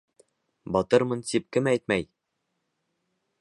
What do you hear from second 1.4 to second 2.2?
кем әйтмәй?